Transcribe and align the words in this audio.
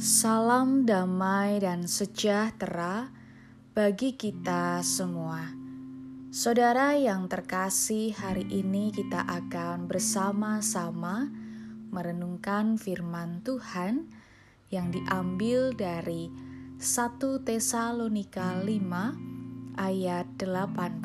Salam 0.00 0.88
damai 0.88 1.60
dan 1.60 1.84
sejahtera 1.84 3.12
bagi 3.76 4.16
kita 4.16 4.80
semua. 4.80 5.52
Saudara 6.32 6.96
yang 6.96 7.28
terkasih, 7.28 8.16
hari 8.16 8.48
ini 8.48 8.96
kita 8.96 9.28
akan 9.28 9.92
bersama-sama 9.92 11.28
merenungkan 11.92 12.80
firman 12.80 13.44
Tuhan 13.44 14.08
yang 14.72 14.88
diambil 14.88 15.76
dari 15.76 16.32
1 16.80 17.20
Tesalonika 17.44 18.56
5 18.56 19.76
ayat 19.76 20.24
18. 20.40 21.04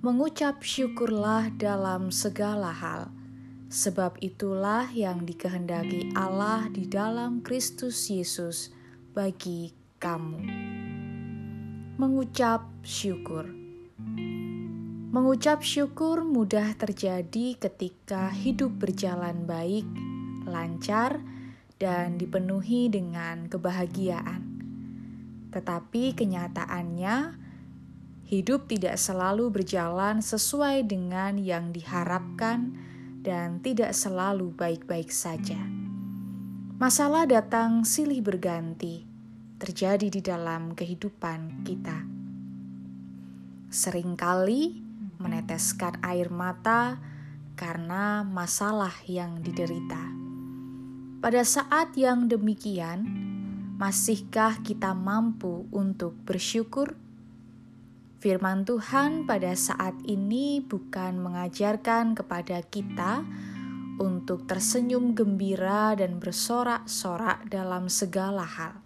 Mengucap 0.00 0.56
syukurlah 0.64 1.52
dalam 1.52 2.08
segala 2.08 2.72
hal 2.72 3.12
Sebab 3.74 4.22
itulah 4.22 4.86
yang 4.94 5.26
dikehendaki 5.26 6.14
Allah 6.14 6.70
di 6.70 6.86
dalam 6.86 7.42
Kristus 7.42 8.06
Yesus 8.06 8.70
bagi 9.10 9.74
kamu. 9.98 10.46
Mengucap 11.98 12.70
syukur. 12.86 13.50
Mengucap 15.10 15.66
syukur 15.66 16.22
mudah 16.22 16.70
terjadi 16.78 17.58
ketika 17.58 18.30
hidup 18.30 18.78
berjalan 18.78 19.42
baik, 19.42 19.90
lancar, 20.46 21.18
dan 21.74 22.14
dipenuhi 22.14 22.86
dengan 22.86 23.50
kebahagiaan. 23.50 24.54
Tetapi 25.50 26.14
kenyataannya, 26.14 27.16
hidup 28.30 28.70
tidak 28.70 29.02
selalu 29.02 29.50
berjalan 29.50 30.22
sesuai 30.22 30.86
dengan 30.86 31.34
yang 31.42 31.74
diharapkan 31.74 32.93
dan 33.24 33.64
tidak 33.64 33.96
selalu 33.96 34.52
baik-baik 34.52 35.08
saja. 35.08 35.56
Masalah 36.76 37.24
datang 37.24 37.88
silih 37.88 38.20
berganti, 38.20 39.08
terjadi 39.56 40.12
di 40.12 40.20
dalam 40.20 40.76
kehidupan 40.76 41.64
kita. 41.64 42.04
Seringkali 43.72 44.62
meneteskan 45.16 46.04
air 46.04 46.28
mata 46.28 47.00
karena 47.56 48.20
masalah 48.20 48.92
yang 49.08 49.40
diderita. 49.40 50.12
Pada 51.24 51.40
saat 51.40 51.96
yang 51.96 52.28
demikian, 52.28 53.08
masihkah 53.80 54.60
kita 54.60 54.92
mampu 54.92 55.64
untuk 55.72 56.12
bersyukur? 56.28 57.00
Firman 58.24 58.64
Tuhan 58.64 59.28
pada 59.28 59.52
saat 59.52 59.92
ini 60.08 60.56
bukan 60.64 61.20
mengajarkan 61.20 62.16
kepada 62.16 62.64
kita 62.64 63.20
untuk 64.00 64.48
tersenyum 64.48 65.12
gembira 65.12 65.92
dan 65.92 66.16
bersorak-sorak 66.16 67.44
dalam 67.52 67.92
segala 67.92 68.48
hal, 68.48 68.80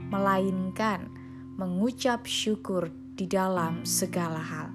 melainkan 0.00 1.12
mengucap 1.60 2.24
syukur 2.24 2.88
di 3.20 3.28
dalam 3.28 3.84
segala 3.84 4.40
hal. 4.40 4.72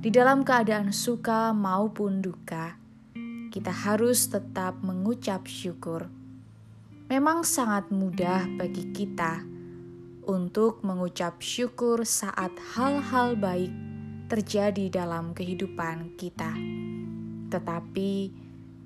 Di 0.00 0.08
dalam 0.08 0.40
keadaan 0.40 0.88
suka 0.88 1.52
maupun 1.52 2.24
duka, 2.24 2.80
kita 3.52 3.84
harus 3.84 4.32
tetap 4.32 4.80
mengucap 4.80 5.44
syukur. 5.44 6.08
Memang 7.12 7.44
sangat 7.44 7.92
mudah 7.92 8.48
bagi 8.56 8.96
kita 8.96 9.53
untuk 10.24 10.80
mengucap 10.80 11.40
syukur 11.40 12.02
saat 12.08 12.52
hal-hal 12.76 13.36
baik 13.36 13.72
terjadi 14.28 15.04
dalam 15.04 15.36
kehidupan 15.36 16.16
kita. 16.16 16.52
Tetapi 17.52 18.12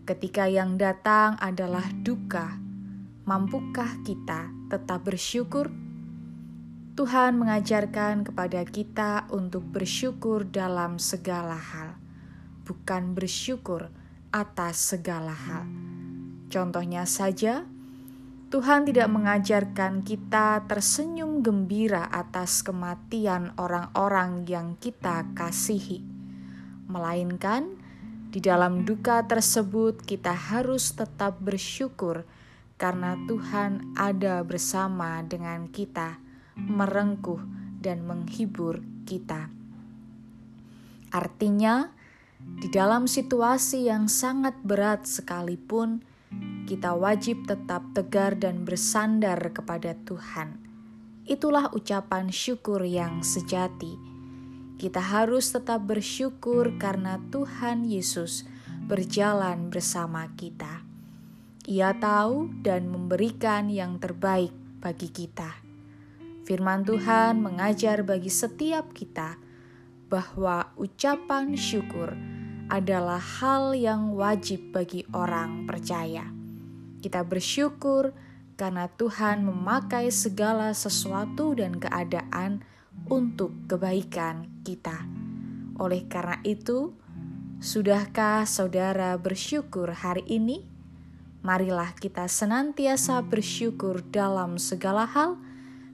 ketika 0.04 0.50
yang 0.50 0.76
datang 0.76 1.38
adalah 1.38 1.86
duka, 2.02 2.58
mampukah 3.24 3.88
kita 4.02 4.50
tetap 4.68 5.06
bersyukur? 5.06 5.70
Tuhan 6.98 7.38
mengajarkan 7.38 8.26
kepada 8.26 8.66
kita 8.66 9.30
untuk 9.30 9.62
bersyukur 9.70 10.42
dalam 10.42 10.98
segala 10.98 11.54
hal, 11.54 11.94
bukan 12.66 13.14
bersyukur 13.14 13.94
atas 14.34 14.96
segala 14.96 15.30
hal. 15.30 15.62
Contohnya 16.50 17.06
saja, 17.06 17.68
Tuhan 18.48 18.88
tidak 18.88 19.12
mengajarkan 19.12 20.00
kita 20.00 20.64
tersenyum 20.64 21.44
gembira 21.44 22.08
atas 22.08 22.64
kematian 22.64 23.52
orang-orang 23.60 24.48
yang 24.48 24.72
kita 24.80 25.28
kasihi, 25.36 26.00
melainkan 26.88 27.76
di 28.32 28.40
dalam 28.40 28.88
duka 28.88 29.20
tersebut 29.28 30.00
kita 30.00 30.32
harus 30.32 30.96
tetap 30.96 31.36
bersyukur 31.44 32.24
karena 32.80 33.20
Tuhan 33.28 33.92
ada 33.92 34.40
bersama 34.44 35.20
dengan 35.28 35.68
kita, 35.68 36.16
merengkuh 36.56 37.44
dan 37.84 38.00
menghibur 38.00 38.80
kita. 39.04 39.52
Artinya, 41.12 41.92
di 42.40 42.72
dalam 42.72 43.04
situasi 43.04 43.92
yang 43.92 44.08
sangat 44.08 44.56
berat 44.64 45.04
sekalipun, 45.04 46.00
kita 46.68 46.92
wajib 46.92 47.48
tetap 47.48 47.80
tegar 47.96 48.36
dan 48.36 48.68
bersandar 48.68 49.40
kepada 49.56 49.96
Tuhan. 50.04 50.60
Itulah 51.24 51.72
ucapan 51.72 52.28
syukur 52.28 52.84
yang 52.84 53.24
sejati. 53.24 53.96
Kita 54.76 55.00
harus 55.00 55.48
tetap 55.48 55.88
bersyukur 55.88 56.76
karena 56.76 57.16
Tuhan 57.32 57.88
Yesus 57.88 58.44
berjalan 58.84 59.72
bersama 59.72 60.28
kita. 60.36 60.84
Ia 61.64 61.96
tahu 61.96 62.52
dan 62.60 62.92
memberikan 62.92 63.72
yang 63.72 63.96
terbaik 63.96 64.52
bagi 64.84 65.08
kita. 65.08 65.64
Firman 66.44 66.84
Tuhan 66.84 67.40
mengajar 67.40 68.04
bagi 68.04 68.28
setiap 68.28 68.92
kita 68.92 69.40
bahwa 70.12 70.72
ucapan 70.76 71.56
syukur 71.56 72.12
adalah 72.68 73.20
hal 73.20 73.72
yang 73.72 74.12
wajib 74.12 74.72
bagi 74.72 75.04
orang 75.12 75.64
percaya. 75.64 76.37
Kita 76.98 77.22
bersyukur 77.22 78.10
karena 78.58 78.90
Tuhan 78.90 79.46
memakai 79.46 80.10
segala 80.10 80.74
sesuatu 80.74 81.54
dan 81.54 81.78
keadaan 81.78 82.66
untuk 83.06 83.54
kebaikan 83.70 84.50
kita. 84.66 85.06
Oleh 85.78 86.10
karena 86.10 86.42
itu, 86.42 86.98
sudahkah 87.62 88.42
saudara 88.50 89.14
bersyukur 89.14 89.94
hari 89.94 90.26
ini? 90.26 90.66
Marilah 91.46 91.94
kita 91.94 92.26
senantiasa 92.26 93.22
bersyukur 93.22 94.02
dalam 94.10 94.58
segala 94.58 95.06
hal, 95.06 95.38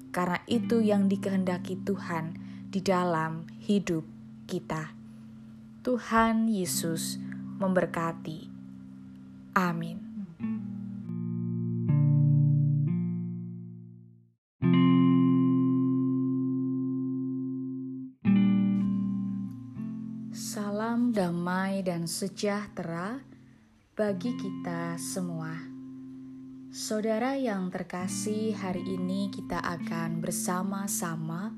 karena 0.09 0.41
itu 0.49 0.81
yang 0.81 1.13
dikehendaki 1.13 1.77
Tuhan 1.85 2.41
di 2.73 2.81
dalam 2.81 3.45
hidup 3.61 4.09
kita. 4.49 4.97
Tuhan 5.85 6.49
Yesus 6.49 7.21
memberkati. 7.61 8.49
Amin. 9.53 10.04
Sejahtera 22.05 23.25
bagi 23.97 24.37
kita 24.37 25.01
semua. 25.01 25.75
Saudara 26.75 27.39
yang 27.39 27.71
terkasih, 27.71 28.51
hari 28.57 28.83
ini 28.83 29.31
kita 29.31 29.63
akan 29.63 30.19
bersama-sama 30.19 31.55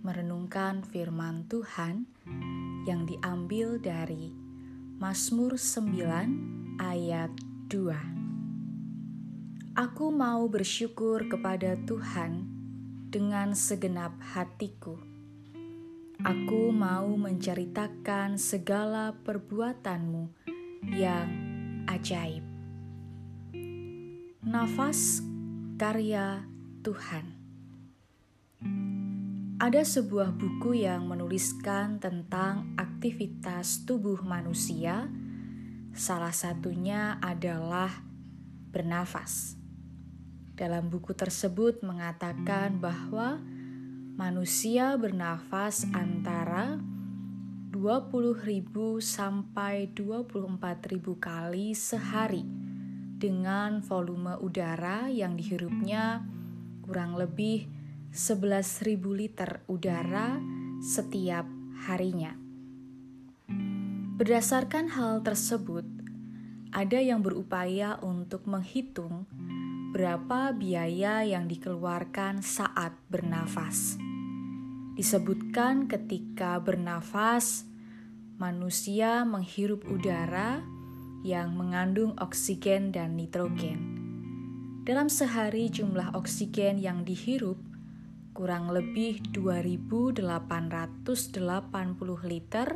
merenungkan 0.00 0.80
firman 0.80 1.44
Tuhan 1.44 2.08
yang 2.88 3.04
diambil 3.04 3.76
dari 3.76 4.32
Mazmur 4.96 5.60
9 5.60 6.80
ayat 6.80 7.28
2. 7.68 9.76
Aku 9.76 10.08
mau 10.10 10.48
bersyukur 10.48 11.28
kepada 11.28 11.76
Tuhan 11.84 12.48
dengan 13.12 13.52
segenap 13.52 14.16
hatiku. 14.34 15.09
Aku 16.20 16.68
mau 16.68 17.08
menceritakan 17.16 18.36
segala 18.36 19.16
perbuatanmu 19.24 20.28
yang 20.92 21.28
ajaib. 21.88 22.44
Nafas 24.44 25.24
karya 25.80 26.44
Tuhan. 26.84 27.24
Ada 29.64 29.80
sebuah 29.80 30.36
buku 30.36 30.84
yang 30.84 31.08
menuliskan 31.08 31.96
tentang 31.96 32.76
aktivitas 32.76 33.88
tubuh 33.88 34.20
manusia. 34.20 35.08
Salah 35.96 36.36
satunya 36.36 37.16
adalah 37.24 37.88
bernafas. 38.68 39.56
Dalam 40.52 40.92
buku 40.92 41.16
tersebut 41.16 41.80
mengatakan 41.80 42.76
bahwa 42.76 43.40
manusia 44.20 45.00
bernafas 45.00 45.88
antara 45.96 46.76
20.000 47.72 49.00
sampai 49.00 49.88
24.000 49.96 51.00
kali 51.16 51.72
sehari 51.72 52.44
dengan 53.16 53.80
volume 53.80 54.36
udara 54.44 55.08
yang 55.08 55.40
dihirupnya 55.40 56.20
kurang 56.84 57.16
lebih 57.16 57.64
11.000 58.12 59.00
liter 59.08 59.64
udara 59.72 60.36
setiap 60.84 61.48
harinya. 61.88 62.36
Berdasarkan 64.20 64.92
hal 65.00 65.24
tersebut, 65.24 65.88
ada 66.76 67.00
yang 67.00 67.24
berupaya 67.24 67.96
untuk 68.04 68.44
menghitung 68.44 69.24
berapa 69.96 70.52
biaya 70.52 71.24
yang 71.24 71.48
dikeluarkan 71.48 72.44
saat 72.44 72.92
bernafas. 73.08 74.09
Disebutkan 75.00 75.88
ketika 75.88 76.60
bernafas, 76.60 77.64
manusia 78.36 79.24
menghirup 79.24 79.88
udara 79.88 80.60
yang 81.24 81.56
mengandung 81.56 82.12
oksigen 82.20 82.92
dan 82.92 83.16
nitrogen. 83.16 83.80
Dalam 84.84 85.08
sehari 85.08 85.72
jumlah 85.72 86.12
oksigen 86.12 86.76
yang 86.76 87.08
dihirup 87.08 87.56
kurang 88.36 88.68
lebih 88.68 89.24
2880 89.32 90.20
liter 92.28 92.68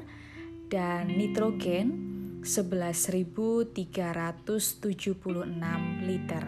dan 0.72 1.12
nitrogen 1.12 1.86
11.376 2.40 4.48
liter. 6.08 6.44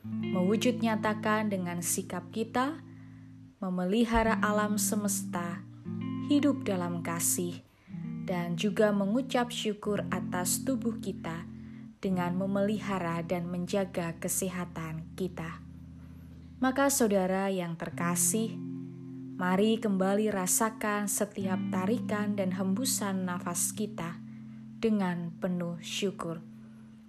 Mewujud 0.06 0.80
nyatakan 0.80 1.50
dengan 1.50 1.82
sikap 1.82 2.30
kita, 2.30 2.80
memelihara 3.58 4.38
alam 4.38 4.78
semesta, 4.78 5.62
hidup 6.30 6.62
dalam 6.62 7.02
kasih, 7.02 7.65
dan 8.26 8.58
juga 8.58 8.90
mengucap 8.90 9.54
syukur 9.54 10.02
atas 10.10 10.66
tubuh 10.66 10.98
kita 10.98 11.46
dengan 12.02 12.34
memelihara 12.34 13.22
dan 13.22 13.46
menjaga 13.46 14.18
kesehatan 14.18 15.14
kita. 15.14 15.62
Maka, 16.58 16.90
saudara 16.90 17.46
yang 17.48 17.78
terkasih, 17.78 18.58
mari 19.38 19.78
kembali 19.78 20.34
rasakan 20.34 21.06
setiap 21.06 21.60
tarikan 21.70 22.34
dan 22.34 22.50
hembusan 22.50 23.24
nafas 23.24 23.70
kita 23.70 24.18
dengan 24.82 25.30
penuh 25.38 25.78
syukur 25.80 26.42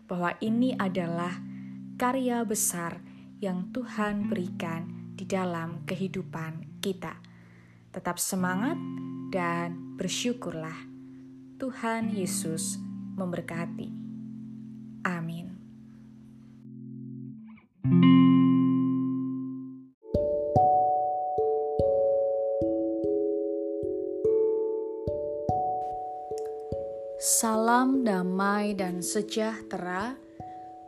bahwa 0.07 0.37
ini 0.39 0.77
adalah 0.79 1.35
karya 1.99 2.45
besar 2.47 3.01
yang 3.43 3.69
Tuhan 3.73 4.29
berikan 4.31 5.13
di 5.17 5.25
dalam 5.25 5.83
kehidupan 5.83 6.79
kita. 6.79 7.17
Tetap 7.91 8.21
semangat 8.21 8.77
dan 9.33 9.97
bersyukurlah. 9.97 10.96
Tuhan 11.57 12.13
Yesus 12.13 12.77
memberkati. 13.17 13.89
Amin. 15.09 15.57
Salam 27.17 28.05
damai 28.05 28.77
dan 28.77 29.01
sejahtera 29.01 30.13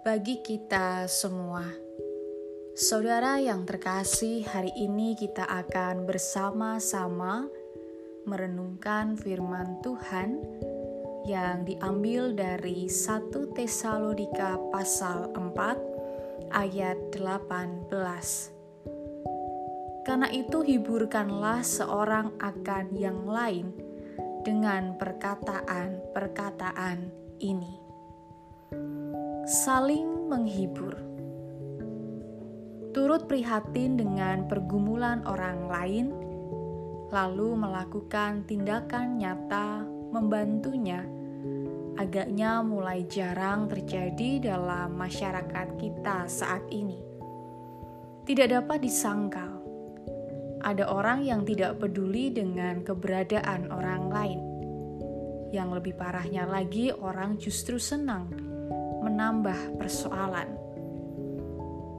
bagi 0.06 0.46
kita 0.46 1.10
semua. 1.10 1.66
Saudara 2.78 3.42
yang 3.42 3.66
terkasih, 3.66 4.46
hari 4.46 4.70
ini 4.78 5.18
kita 5.18 5.50
akan 5.50 6.06
bersama-sama 6.06 7.50
merenungkan 8.28 9.16
firman 9.16 9.80
Tuhan 9.84 10.40
yang 11.28 11.68
diambil 11.68 12.32
dari 12.34 12.88
1 12.90 13.54
Tesalonika 13.54 14.58
pasal 14.72 15.30
4 15.36 15.78
ayat 16.52 16.98
18. 17.14 17.92
Karena 20.08 20.32
itu 20.34 20.64
hiburkanlah 20.66 21.62
seorang 21.62 22.32
akan 22.42 22.98
yang 22.98 23.30
lain 23.30 23.70
dengan 24.42 24.98
perkataan-perkataan 24.98 27.14
ini. 27.44 27.78
Saling 29.46 30.30
menghibur. 30.30 30.96
Turut 32.90 33.30
prihatin 33.30 34.02
dengan 34.02 34.50
pergumulan 34.50 35.22
orang 35.30 35.70
lain 35.70 36.10
lalu 37.10 37.58
melakukan 37.58 38.46
tindakan 38.46 39.18
nyata 39.18 39.82
membantunya, 40.14 41.06
agaknya 41.98 42.62
mulai 42.62 43.06
jarang 43.10 43.66
terjadi 43.66 44.54
dalam 44.54 44.94
masyarakat 44.94 45.68
kita 45.78 46.30
saat 46.30 46.62
ini. 46.70 47.02
Tidak 48.30 48.46
dapat 48.46 48.86
disangkal, 48.86 49.58
ada 50.62 50.86
orang 50.86 51.26
yang 51.26 51.42
tidak 51.42 51.82
peduli 51.82 52.30
dengan 52.30 52.86
keberadaan 52.86 53.74
orang 53.74 54.04
lain. 54.14 54.40
Yang 55.50 55.70
lebih 55.82 55.94
parahnya 55.98 56.46
lagi, 56.46 56.94
orang 56.94 57.42
justru 57.42 57.82
senang 57.82 58.30
menambah 59.02 59.82
persoalan. 59.82 60.54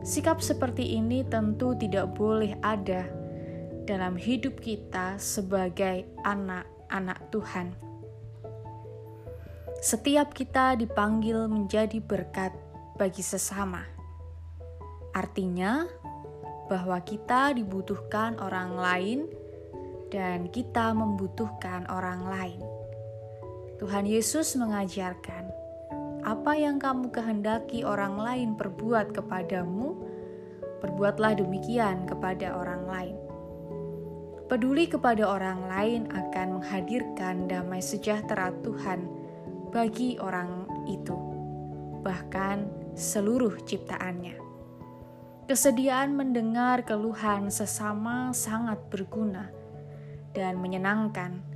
Sikap 0.06 0.38
seperti 0.38 0.96
ini 0.96 1.26
tentu 1.26 1.74
tidak 1.74 2.14
boleh 2.14 2.56
ada 2.62 3.19
dalam 3.84 4.16
hidup 4.16 4.60
kita 4.60 5.16
sebagai 5.16 6.08
anak-anak 6.24 7.18
Tuhan. 7.32 7.72
Setiap 9.80 10.36
kita 10.36 10.76
dipanggil 10.76 11.48
menjadi 11.48 12.04
berkat 12.04 12.52
bagi 13.00 13.24
sesama. 13.24 13.80
Artinya 15.16 15.88
bahwa 16.68 17.00
kita 17.00 17.56
dibutuhkan 17.56 18.36
orang 18.38 18.76
lain 18.76 19.18
dan 20.12 20.52
kita 20.52 20.92
membutuhkan 20.92 21.88
orang 21.88 22.28
lain. 22.28 22.60
Tuhan 23.80 24.04
Yesus 24.04 24.52
mengajarkan, 24.60 25.48
apa 26.20 26.52
yang 26.52 26.76
kamu 26.76 27.08
kehendaki 27.08 27.80
orang 27.80 28.20
lain 28.20 28.48
perbuat 28.60 29.16
kepadamu, 29.16 29.96
perbuatlah 30.84 31.40
demikian 31.40 32.04
kepada 32.04 32.60
orang 32.60 32.84
lain. 32.84 33.29
Peduli 34.50 34.90
kepada 34.90 35.30
orang 35.30 35.70
lain 35.70 36.02
akan 36.10 36.58
menghadirkan 36.58 37.46
damai 37.46 37.78
sejahtera 37.78 38.50
Tuhan 38.66 39.06
bagi 39.70 40.18
orang 40.18 40.66
itu, 40.90 41.14
bahkan 42.02 42.66
seluruh 42.98 43.62
ciptaannya. 43.62 44.34
Kesediaan 45.46 46.18
mendengar 46.18 46.82
keluhan 46.82 47.46
sesama 47.46 48.34
sangat 48.34 48.82
berguna 48.90 49.54
dan 50.34 50.58
menyenangkan, 50.58 51.46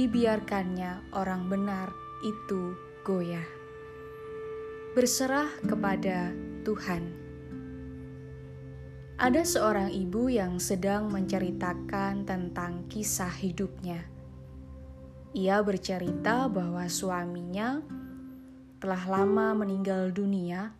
dibiarkannya 0.00 1.12
orang 1.12 1.44
benar 1.44 1.92
itu 2.24 2.72
goyah. 3.04 3.44
Berserah 4.96 5.52
kepada 5.60 6.32
Tuhan. 6.64 7.12
Ada 9.20 9.44
seorang 9.44 9.92
ibu 9.92 10.32
yang 10.32 10.56
sedang 10.56 11.12
menceritakan 11.12 12.24
tentang 12.24 12.88
kisah 12.88 13.28
hidupnya. 13.28 14.08
Ia 15.36 15.60
bercerita 15.60 16.48
bahwa 16.48 16.88
suaminya 16.88 17.84
telah 18.80 19.04
lama 19.04 19.52
meninggal 19.52 20.16
dunia 20.16 20.72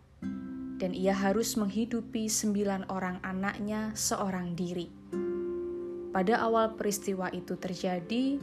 dan 0.81 0.97
ia 0.97 1.13
harus 1.13 1.53
menghidupi 1.61 2.25
sembilan 2.25 2.89
orang 2.89 3.21
anaknya 3.21 3.93
seorang 3.93 4.57
diri. 4.57 5.02
Pada 6.13 6.45
awal 6.45 6.77
peristiwa 6.77 7.33
itu 7.33 7.57
terjadi, 7.57 8.37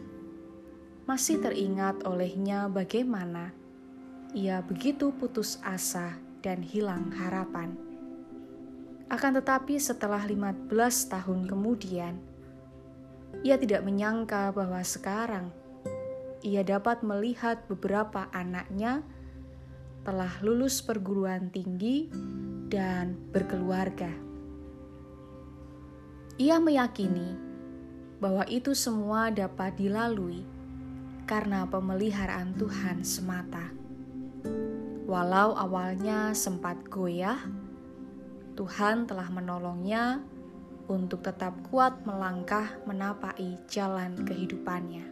masih 1.06 1.38
teringat 1.38 2.02
olehnya 2.02 2.66
bagaimana 2.66 3.54
ia 4.34 4.58
begitu 4.58 5.14
putus 5.14 5.62
asa 5.62 6.18
dan 6.42 6.66
hilang 6.66 7.14
harapan. 7.14 7.78
Akan 9.06 9.38
tetapi 9.38 9.78
setelah 9.78 10.18
15 10.26 10.70
tahun 11.14 11.46
kemudian, 11.46 12.14
ia 13.46 13.54
tidak 13.54 13.86
menyangka 13.86 14.50
bahwa 14.50 14.82
sekarang 14.82 15.54
ia 16.42 16.66
dapat 16.66 17.06
melihat 17.06 17.62
beberapa 17.70 18.26
anaknya 18.34 19.06
telah 20.02 20.30
lulus 20.42 20.82
perguruan 20.82 21.54
tinggi 21.54 22.10
dan 22.66 23.14
berkeluarga. 23.30 24.10
Ia 26.40 26.56
meyakini 26.56 27.49
bahwa 28.20 28.44
itu 28.46 28.76
semua 28.76 29.32
dapat 29.32 29.80
dilalui 29.80 30.44
karena 31.24 31.64
pemeliharaan 31.64 32.52
Tuhan 32.54 33.00
semata. 33.00 33.72
Walau 35.08 35.56
awalnya 35.56 36.36
sempat 36.36 36.86
goyah, 36.86 37.40
Tuhan 38.54 39.08
telah 39.08 39.26
menolongnya 39.32 40.20
untuk 40.86 41.24
tetap 41.24 41.56
kuat 41.72 42.04
melangkah 42.04 42.76
menapai 42.84 43.56
jalan 43.66 44.20
kehidupannya. 44.28 45.06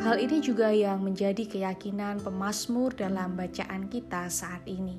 Hal 0.00 0.16
ini 0.16 0.40
juga 0.40 0.72
yang 0.72 1.04
menjadi 1.04 1.44
keyakinan 1.44 2.22
pemazmur 2.24 2.96
dalam 2.96 3.36
bacaan 3.36 3.90
kita 3.92 4.32
saat 4.32 4.64
ini. 4.64 4.96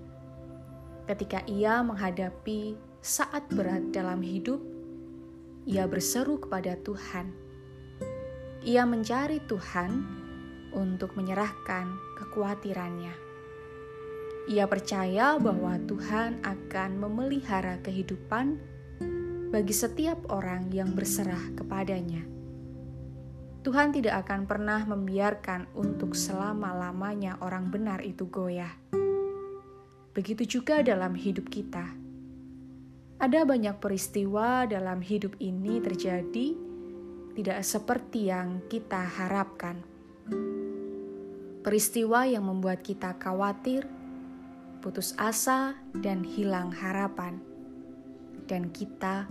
Ketika 1.10 1.41
ia 1.50 1.82
menghadapi 1.82 2.77
saat 3.01 3.50
berat 3.50 3.94
dalam 3.94 4.22
hidup, 4.22 4.75
ia 5.65 5.89
berseru 5.89 6.38
kepada 6.38 6.77
Tuhan. 6.77 7.34
Ia 8.62 8.86
mencari 8.86 9.41
Tuhan 9.50 9.91
untuk 10.77 11.17
menyerahkan 11.17 11.89
kekhawatirannya. 12.22 13.13
Ia 14.45 14.69
percaya 14.69 15.41
bahwa 15.41 15.81
Tuhan 15.89 16.45
akan 16.45 17.01
memelihara 17.01 17.81
kehidupan 17.81 18.62
bagi 19.50 19.74
setiap 19.74 20.29
orang 20.29 20.69
yang 20.69 20.93
berserah 20.93 21.57
kepadanya. 21.57 22.22
Tuhan 23.65 23.89
tidak 23.89 24.29
akan 24.29 24.45
pernah 24.45 24.86
membiarkan 24.86 25.65
untuk 25.74 26.13
selama-lamanya 26.13 27.41
orang 27.41 27.74
benar 27.74 28.05
itu 28.05 28.29
goyah. 28.29 28.69
Begitu 30.13 30.62
juga 30.62 30.86
dalam 30.86 31.17
hidup 31.17 31.50
kita. 31.50 32.05
Ada 33.25 33.41
banyak 33.41 33.82
peristiwa 33.82 34.70
dalam 34.70 35.01
hidup 35.01 35.34
ini 35.41 35.82
terjadi 35.82 36.53
tidak 37.34 37.58
seperti 37.65 38.29
yang 38.29 38.62
kita 38.70 39.01
harapkan. 39.01 39.82
Peristiwa 41.65 42.29
yang 42.29 42.46
membuat 42.46 42.86
kita 42.86 43.17
khawatir, 43.17 43.89
putus 44.77 45.17
asa, 45.17 45.74
dan 45.98 46.22
hilang 46.22 46.70
harapan, 46.70 47.41
dan 48.46 48.70
kita 48.70 49.25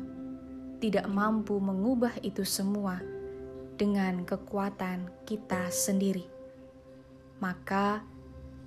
tidak 0.82 1.06
mampu 1.06 1.62
mengubah 1.62 2.18
itu 2.26 2.42
semua 2.42 2.98
dengan 3.78 4.26
kekuatan 4.26 5.06
kita 5.22 5.70
sendiri. 5.70 6.26
Maka, 7.38 8.02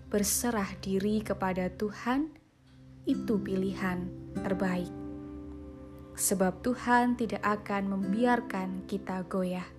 berserah 0.08 0.72
diri 0.80 1.20
kepada 1.20 1.68
Tuhan 1.68 2.32
itu 3.04 3.36
pilihan 3.44 4.08
terbaik, 4.40 5.07
sebab 6.18 6.66
Tuhan 6.66 7.14
tidak 7.14 7.46
akan 7.46 7.94
membiarkan 7.94 8.90
kita 8.90 9.22
goyah. 9.30 9.70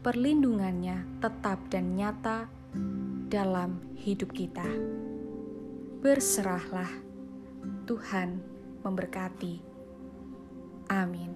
Perlindungannya 0.00 1.20
tetap 1.20 1.60
dan 1.68 1.92
nyata 1.92 2.48
dalam 3.28 3.84
hidup 4.00 4.32
kita 4.32 4.64
berserahlah. 6.00 6.88
Tuhan 7.84 8.40
memberkati. 8.82 9.62
Amin. 10.90 11.34